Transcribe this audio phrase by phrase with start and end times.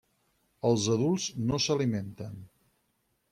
[0.69, 2.41] Els adults no s'alimenten.